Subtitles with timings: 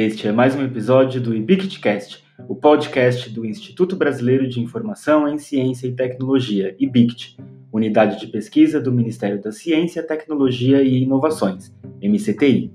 [0.00, 5.38] Este é mais um episódio do IBICTcast, o podcast do Instituto Brasileiro de Informação em
[5.38, 7.36] Ciência e Tecnologia, IBICT,
[7.72, 12.72] unidade de pesquisa do Ministério da Ciência, Tecnologia e Inovações, MCTI.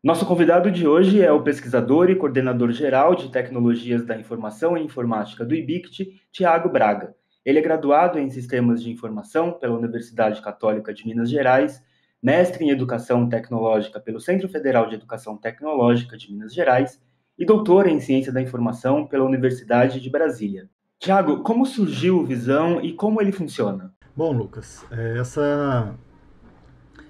[0.00, 4.84] Nosso convidado de hoje é o pesquisador e coordenador geral de Tecnologias da Informação e
[4.84, 7.12] Informática do IBICT, Tiago Braga.
[7.44, 11.82] Ele é graduado em Sistemas de Informação pela Universidade Católica de Minas Gerais
[12.24, 16.98] mestre em Educação Tecnológica pelo Centro Federal de Educação Tecnológica de Minas Gerais
[17.38, 20.70] e doutor em Ciência da Informação pela Universidade de Brasília.
[20.98, 23.92] Tiago, como surgiu o Visão e como ele funciona?
[24.16, 25.94] Bom, Lucas, é, essa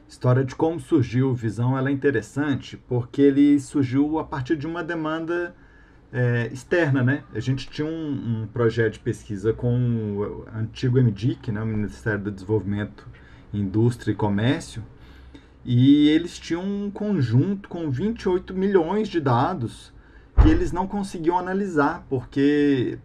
[0.08, 4.83] história de como surgiu o Visão é interessante porque ele surgiu a partir de uma
[4.83, 5.55] demanda
[6.12, 7.22] é, externa, né?
[7.33, 12.24] A gente tinha um, um, projeto de pesquisa com o antigo MDIC, né, o Ministério
[12.24, 13.06] do Desenvolvimento,
[13.52, 14.83] Indústria e Comércio,
[15.65, 19.93] e eles tinham um conjunto com 28 milhões de dados
[20.43, 22.98] que eles não conseguiam analisar, porque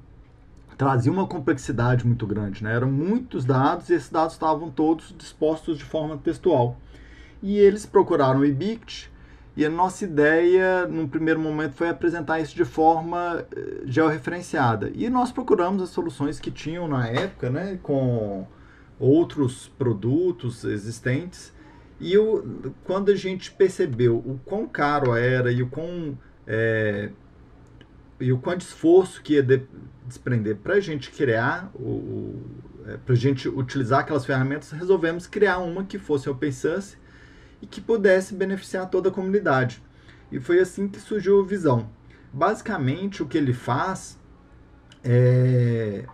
[0.77, 2.63] trazia uma complexidade muito grande.
[2.63, 2.73] Né?
[2.73, 6.77] Eram muitos dados e esses dados estavam todos dispostos de forma textual.
[7.41, 9.11] E eles procuraram o IBICT
[9.55, 14.89] e a nossa ideia, num primeiro momento, foi apresentar isso de forma eh, georreferenciada.
[14.95, 18.47] E nós procuramos as soluções que tinham na época, né, com
[18.97, 21.53] outros produtos existentes,
[21.99, 27.09] e o, quando a gente percebeu o quão caro era e o quão, é,
[28.19, 29.61] e o quanto esforço que ia de,
[30.05, 32.41] desprender para a gente criar, o,
[32.87, 36.97] é, para a gente utilizar aquelas ferramentas, resolvemos criar uma que fosse open source
[37.61, 39.83] e que pudesse beneficiar toda a comunidade.
[40.31, 41.89] E foi assim que surgiu o Visão.
[42.31, 44.17] Basicamente, o que ele faz
[45.03, 46.05] é.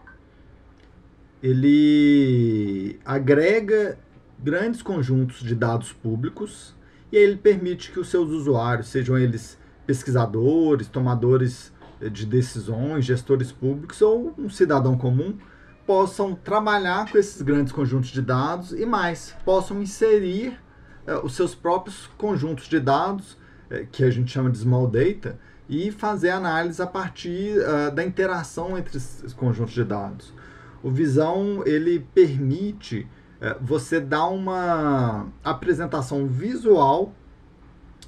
[1.44, 4.00] Ele agrega
[4.40, 6.76] grandes conjuntos de dados públicos
[7.12, 11.72] e ele permite que os seus usuários, sejam eles pesquisadores, tomadores
[12.02, 15.38] eh, de decisões, gestores públicos ou um cidadão comum,
[15.86, 20.60] possam trabalhar com esses grandes conjuntos de dados e mais, possam inserir
[21.08, 23.34] uh, os seus próprios conjuntos de dados,
[23.70, 25.38] uh, que a gente chama de small data,
[25.70, 30.34] e fazer análise a partir uh, da interação entre esses conjuntos de dados.
[30.82, 33.08] O Visão ele permite
[33.42, 37.14] é, você dá uma apresentação visual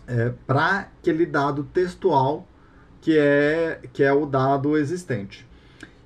[0.07, 2.47] é, para aquele dado textual
[3.01, 5.45] que é, que é o dado existente.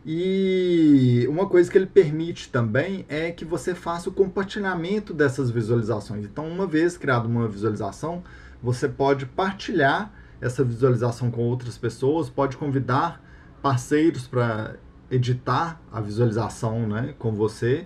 [0.03, 6.25] E uma coisa que ele permite também é que você faça o compartilhamento dessas visualizações.
[6.25, 8.23] Então, uma vez criada uma visualização,
[8.63, 13.23] você pode partilhar essa visualização com outras pessoas, pode convidar
[13.61, 14.75] parceiros para
[15.11, 17.85] editar a visualização né, com você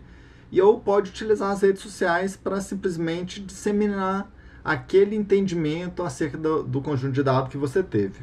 [0.52, 4.32] e ou pode utilizar as redes sociais para simplesmente disseminar
[4.64, 8.20] aquele entendimento acerca do, do, conjunto de dados que você teve.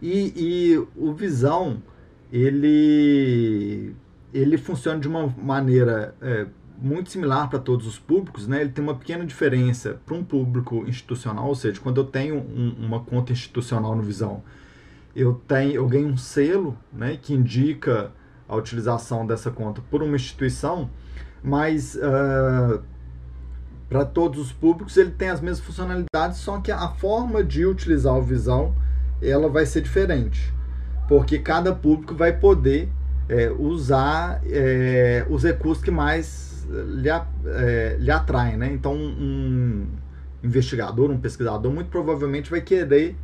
[0.00, 1.82] E, e o Visão,
[2.30, 3.94] ele,
[4.32, 6.46] ele funciona de uma maneira é,
[6.78, 8.60] muito similar para todos os públicos, né?
[8.60, 12.74] ele tem uma pequena diferença para um público institucional, ou seja, quando eu tenho um,
[12.78, 14.42] uma conta institucional no Visão,
[15.14, 18.12] eu, tenho, eu ganho um selo né, que indica
[18.48, 20.90] a utilização dessa conta por uma instituição,
[21.42, 22.82] mas uh,
[23.88, 28.14] para todos os públicos ele tem as mesmas funcionalidades, só que a forma de utilizar
[28.14, 28.74] o Visão
[29.22, 30.52] ela vai ser diferente,
[31.08, 32.90] porque cada público vai poder
[33.28, 38.56] é, usar é, os recursos que mais lhe, é, lhe atraem.
[38.56, 38.72] Né?
[38.72, 39.86] Então, um
[40.42, 43.16] investigador, um pesquisador, muito provavelmente vai querer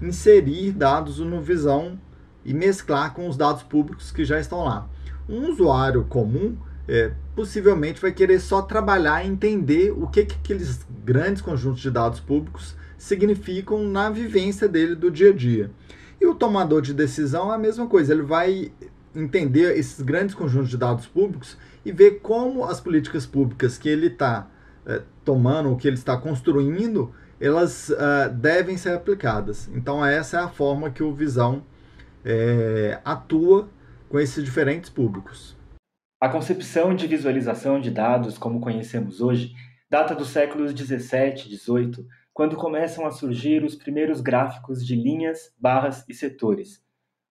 [0.00, 1.98] inserir dados no Visão
[2.44, 4.88] e mesclar com os dados públicos que já estão lá.
[5.28, 6.56] Um usuário comum
[6.88, 11.90] é, possivelmente vai querer só trabalhar e entender o que, que aqueles grandes conjuntos de
[11.90, 15.70] dados públicos significam na vivência dele do dia a dia.
[16.20, 18.72] E o tomador de decisão é a mesma coisa, ele vai
[19.14, 24.08] entender esses grandes conjuntos de dados públicos e ver como as políticas públicas que ele
[24.08, 24.48] está
[24.84, 29.68] é, tomando, que ele está construindo, elas uh, devem ser aplicadas.
[29.74, 31.62] Então essa é a forma que o Visão
[32.24, 33.68] é, atua
[34.08, 35.56] com esses diferentes públicos.
[36.20, 39.54] A concepção de visualização de dados, como conhecemos hoje,
[39.88, 45.52] data dos séculos 17 e 18, quando começam a surgir os primeiros gráficos de linhas,
[45.58, 46.82] barras e setores.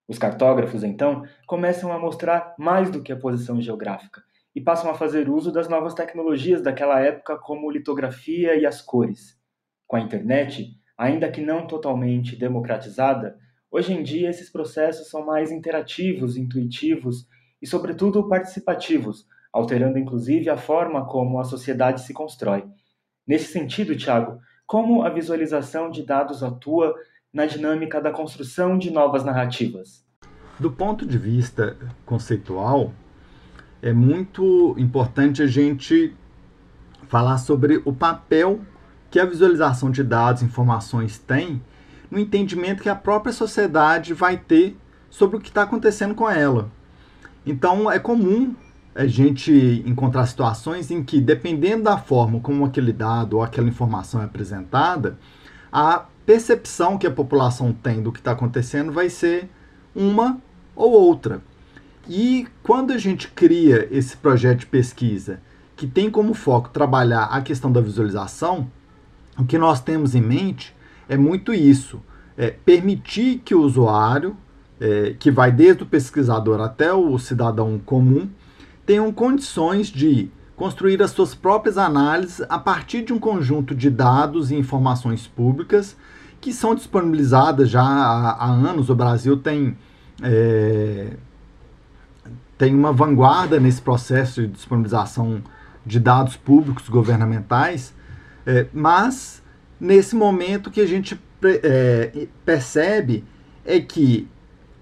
[0.08, 4.24] Os cartógrafos, então, começam a mostrar mais do que a posição geográfica
[4.56, 9.38] e passam a fazer uso das novas tecnologias daquela época, como litografia e as cores.
[9.86, 13.38] Com a internet, ainda que não totalmente democratizada,
[13.72, 17.28] Hoje em dia, esses processos são mais interativos, intuitivos
[17.62, 22.66] e, sobretudo, participativos, alterando inclusive a forma como a sociedade se constrói.
[23.28, 26.96] Nesse sentido, Tiago, como a visualização de dados atua
[27.32, 30.04] na dinâmica da construção de novas narrativas?
[30.60, 31.78] Do ponto de vista
[32.08, 32.92] conceitual,
[33.84, 36.16] é muito importante a gente
[37.08, 38.62] falar sobre o papel
[39.12, 41.62] que a visualização de dados, informações tem
[42.10, 44.78] no entendimento que a própria sociedade vai ter
[45.10, 46.70] sobre o que está acontecendo com ela.
[47.46, 48.54] Então, é comum
[48.94, 54.22] a gente encontrar situações em que, dependendo da forma como aquele dado ou aquela informação
[54.22, 55.18] é apresentada,
[55.72, 59.50] a percepção que a população tem do que está acontecendo vai ser
[59.96, 60.40] uma
[60.76, 61.42] ou outra.
[62.08, 65.42] E quando a gente cria esse projeto de pesquisa
[65.76, 68.70] que tem como foco trabalhar a questão da visualização,
[69.38, 70.76] o que nós temos em mente
[71.10, 72.00] é muito isso:
[72.38, 74.38] é permitir que o usuário,
[74.80, 78.30] é, que vai desde o pesquisador até o cidadão comum,
[78.86, 84.52] tenham condições de construir as suas próprias análises a partir de um conjunto de dados
[84.52, 85.98] e informações públicas
[86.42, 88.90] que são disponibilizadas já há, há anos.
[88.90, 89.78] O Brasil tem,
[90.22, 91.14] é,
[92.58, 95.42] tem uma vanguarda nesse processo de disponibilização
[95.86, 97.94] de dados públicos governamentais,
[98.46, 99.42] é, mas
[99.80, 103.24] nesse momento que a gente é, percebe
[103.66, 104.28] é que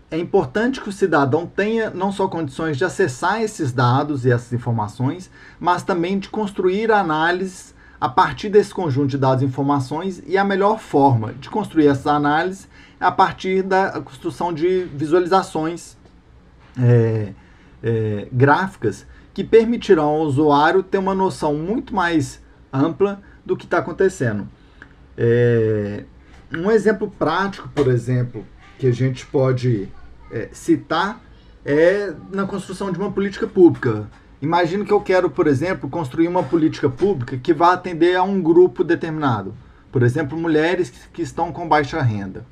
[0.10, 4.54] é importante que o cidadão tenha não só condições de acessar esses dados e essas
[4.54, 5.30] informações,
[5.60, 10.44] mas também de construir análises a partir desse conjunto de dados e informações e a
[10.44, 12.68] melhor forma de construir essas análises
[13.00, 15.98] é a partir da construção de visualizações
[16.80, 17.34] é,
[17.84, 22.42] é, gráficas que permitirão ao usuário ter uma noção muito mais
[22.72, 24.48] ampla do que está acontecendo.
[25.18, 26.04] É,
[26.54, 28.46] um exemplo prático, por exemplo,
[28.78, 29.90] que a gente pode
[30.32, 31.22] é, citar
[31.66, 34.10] é na construção de uma política pública.
[34.42, 38.42] Imagino que eu quero, por exemplo, construir uma política pública que vá atender a um
[38.42, 39.54] grupo determinado.
[39.92, 42.46] Por exemplo, mulheres que estão com baixa renda.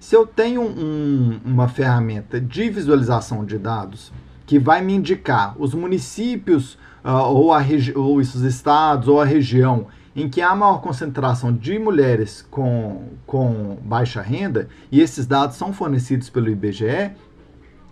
[0.00, 4.12] Se eu tenho um, uma ferramenta de visualização de dados
[4.46, 6.74] que vai me indicar os municípios
[7.04, 7.50] uh, ou,
[7.94, 9.86] ou os estados ou a região
[10.20, 15.72] em que há maior concentração de mulheres com, com baixa renda, e esses dados são
[15.72, 17.12] fornecidos pelo IBGE,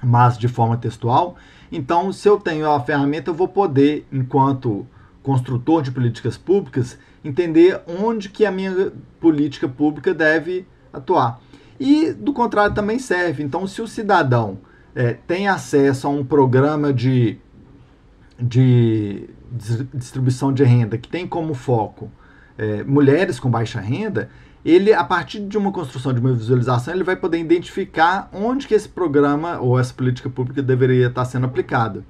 [0.03, 1.37] mas de forma textual,
[1.71, 4.87] então, se eu tenho a ferramenta, eu vou poder, enquanto
[5.23, 11.41] construtor de políticas públicas, entender onde que a minha política pública deve atuar.
[11.79, 13.43] E, do contrário, também serve.
[13.43, 14.59] Então, se o cidadão
[14.95, 17.39] é, tem acesso a um programa de,
[18.39, 19.29] de
[19.95, 22.11] distribuição de renda que tem como foco
[22.59, 24.31] é, mulheres com baixa renda,
[24.65, 28.75] ele, a partir de uma construção de uma visualização, ele vai poder identificar onde que
[28.75, 32.05] esse programa ou essa política pública deveria estar sendo aplicada.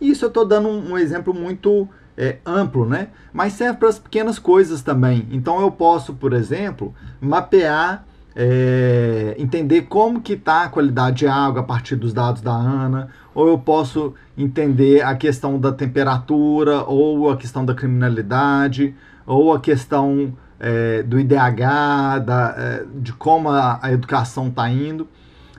[0.00, 1.86] Isso eu estou dando um, um, exemplo muito
[2.16, 3.08] é, amplo, né?
[3.32, 5.28] Mas serve para as pequenas coisas também.
[5.30, 8.06] Então eu posso, por exemplo, mapear,
[8.40, 13.08] é, entender como que está a qualidade de água a partir dos dados da ANA,
[13.34, 18.94] ou eu posso entender a questão da temperatura, ou a questão da criminalidade,
[19.26, 25.08] ou a questão é, do IDH, da, é, de como a, a educação está indo.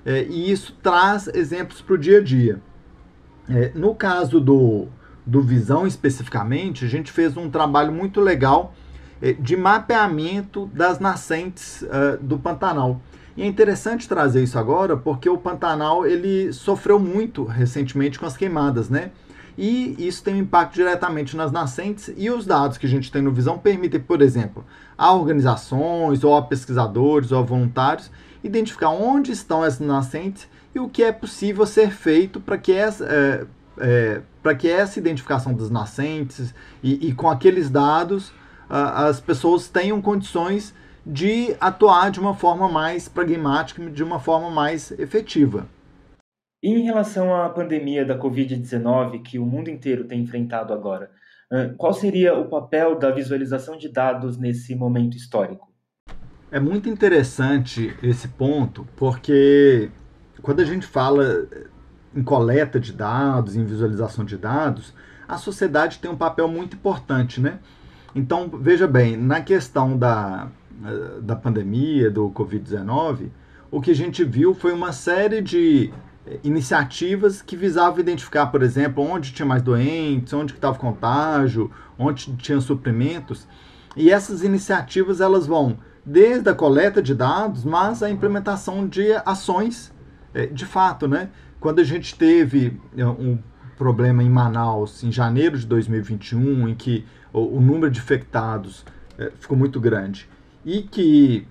[0.06, 2.62] É, e isso traz exemplos para o dia a dia.
[3.50, 4.88] É, no caso do,
[5.26, 8.74] do Visão especificamente, a gente fez um trabalho muito legal
[9.40, 13.02] de mapeamento das nascentes uh, do Pantanal.
[13.36, 18.36] E é interessante trazer isso agora porque o Pantanal ele sofreu muito recentemente com as
[18.36, 19.12] queimadas, né?
[19.62, 23.22] e isso tem um impacto diretamente nas nascentes e os dados que a gente tem
[23.22, 24.64] no Visão permitem, por exemplo,
[24.98, 28.10] a organizações ou a pesquisadores ou a voluntários
[28.42, 33.06] identificar onde estão essas nascentes e o que é possível ser feito para que essa
[33.78, 38.32] é, para que essa identificação das nascentes e, e com aqueles dados
[38.70, 40.74] as pessoas tenham condições
[41.06, 45.68] de atuar de uma forma mais pragmática, de uma forma mais efetiva.
[46.62, 51.10] Em relação à pandemia da Covid-19 que o mundo inteiro tem enfrentado agora,
[51.78, 55.68] qual seria o papel da visualização de dados nesse momento histórico?
[56.52, 59.90] É muito interessante esse ponto, porque
[60.42, 61.48] quando a gente fala
[62.16, 64.94] em coleta de dados, em visualização de dados,
[65.28, 67.60] a sociedade tem um papel muito importante, né?
[68.16, 70.48] Então, veja bem, na questão da,
[71.22, 73.30] da pandemia, do Covid-19,
[73.72, 75.92] o que a gente viu foi uma série de
[76.44, 82.60] iniciativas que visavam identificar, por exemplo, onde tinha mais doentes, onde estava contágio, onde tinha
[82.62, 83.48] suprimentos.
[83.96, 89.94] E essas iniciativas elas vão desde a coleta de dados, mas a implementação de ações
[90.34, 91.30] eh, de fato, né?
[91.60, 93.38] Quando a gente teve eh, um
[93.80, 98.86] problema em Manaus em janeiro de 2021, em que o, número de infectados
[99.18, 100.30] é, ficou muito grande.
[100.66, 101.48] E que,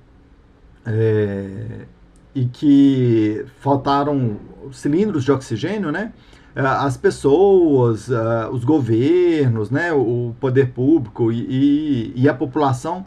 [0.84, 1.86] é,
[2.34, 4.36] e que faltaram
[4.70, 6.12] cilindros de oxigênio, né?
[6.54, 13.06] É, as pessoas, uh, os governos, né, o poder público e, e, e, a população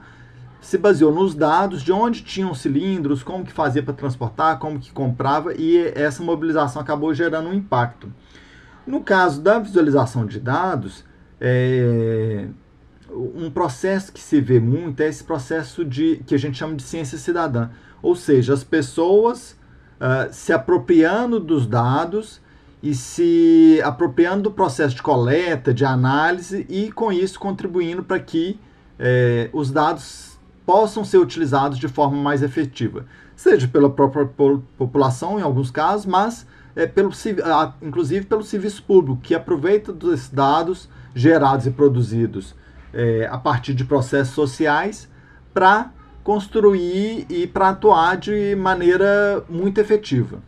[0.61, 4.91] se baseou nos dados de onde tinham cilindros, como que fazia para transportar, como que
[4.91, 8.11] comprava e essa mobilização acabou gerando um impacto.
[8.91, 11.05] No caso da visualização de dados,
[11.39, 12.45] é,
[13.10, 16.83] um processo que se vê muito é esse processo de que a gente chama de
[16.83, 17.69] ciência cidadã,
[18.01, 19.55] ou seja, as pessoas
[19.95, 22.41] uh, se apropriando dos dados
[22.83, 28.60] e se apropriando do processo de coleta, de análise e com isso contribuindo para que
[29.00, 33.05] é, os dados possam ser utilizados de forma mais efetiva,
[33.38, 34.29] seja pela própria
[34.77, 37.11] população em alguns casos, mas é, pelo,
[37.81, 42.55] inclusive pelo serviço público, que aproveita dos dados gerados e produzidos
[42.93, 45.09] é, a partir de processos sociais
[45.53, 45.91] para
[46.23, 50.41] construir e para atuar de maneira muito efetiva.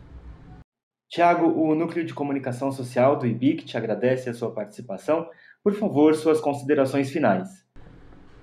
[1.08, 5.28] Tiago, o Núcleo de Comunicação Social do IBIC te agradece a sua participação.
[5.62, 7.64] Por favor, suas considerações finais.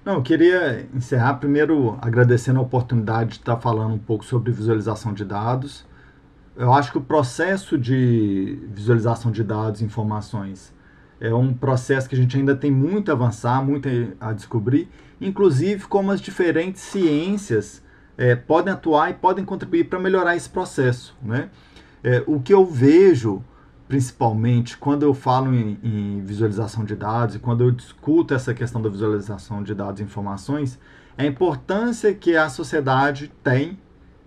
[0.03, 5.13] Não, eu queria encerrar primeiro agradecendo a oportunidade de estar falando um pouco sobre visualização
[5.13, 5.85] de dados.
[6.55, 10.73] Eu acho que o processo de visualização de dados e informações
[11.19, 13.87] é um processo que a gente ainda tem muito a avançar, muito
[14.19, 14.89] a descobrir,
[15.19, 17.81] inclusive como as diferentes ciências
[18.17, 21.15] é, podem atuar e podem contribuir para melhorar esse processo.
[21.21, 21.49] Né?
[22.03, 23.43] É, o que eu vejo,
[23.87, 28.81] principalmente, quando eu falo em, em, visualização de dados e quando eu discuto essa questão
[28.81, 30.79] da visualização de dados e informações,
[31.17, 33.77] é a importância que a sociedade tem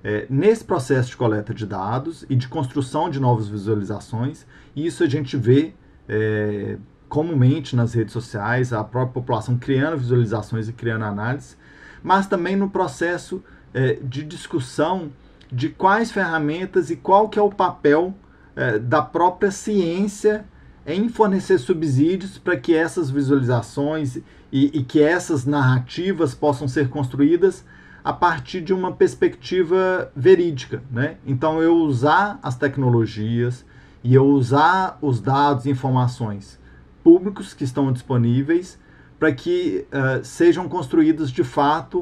[0.04, 4.46] é, nesse processo de coleta de dados e de construção de novas visualizações.
[4.76, 5.73] E isso a gente vê
[6.06, 6.76] é,
[7.08, 11.56] comumente nas redes sociais, a própria população criando visualizações e criando análises,
[12.02, 13.42] mas também no processo
[13.73, 15.11] é, de discussão
[15.50, 18.14] de quais ferramentas e qual que é o papel
[18.54, 20.44] é, da própria ciência
[20.87, 27.64] em fornecer subsídios para que essas visualizações e, e, que essas narrativas possam ser construídas
[28.04, 30.82] a partir de uma perspectiva verídica.
[30.90, 31.16] Né?
[31.26, 33.64] Então, eu usar as tecnologias
[34.02, 36.61] e eu usar os dados e informações
[37.02, 38.78] públicos que estão disponíveis
[39.18, 42.00] para que uh, sejam construídos de fato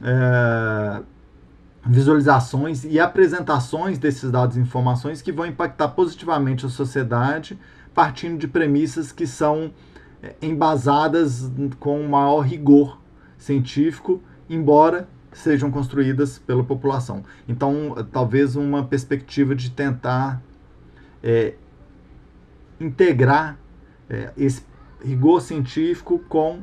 [0.00, 1.04] uh,
[1.86, 7.58] visualizações e apresentações desses dados e informações que vão impactar positivamente a sociedade,
[7.94, 9.72] partindo de premissas que são
[10.22, 11.50] eh, embasadas
[11.80, 13.00] com maior rigor
[13.38, 17.24] científico, embora sejam construídas pela população.
[17.48, 20.42] Então, talvez uma perspectiva de tentar
[21.22, 21.54] é,
[22.80, 23.58] integrar
[24.08, 24.62] é, esse
[25.02, 26.58] rigor científico com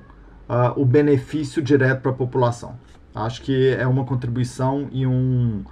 [0.50, 2.78] uh, o benefício direto para a população.
[3.14, 5.64] Acho que é uma contribuição e um,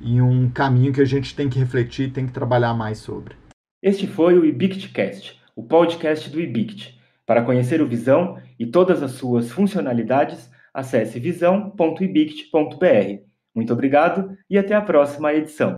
[0.00, 3.34] e um caminho que a gente tem que refletir, tem que trabalhar mais sobre.
[3.82, 6.98] Este foi o IBICTcast, o podcast do IBICT.
[7.26, 13.24] Para conhecer o Visão e todas as suas funcionalidades, acesse visão.ibict.br.
[13.54, 15.68] Muito obrigado e até a próxima edição.